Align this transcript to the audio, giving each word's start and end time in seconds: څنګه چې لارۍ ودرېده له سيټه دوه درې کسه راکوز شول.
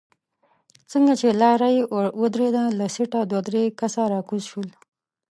څنګه 0.91 1.13
چې 1.19 1.37
لارۍ 1.41 1.75
ودرېده 2.21 2.63
له 2.79 2.85
سيټه 2.95 3.21
دوه 3.31 3.41
درې 3.47 3.63
کسه 3.79 4.01
راکوز 4.13 4.43
شول. 4.51 4.69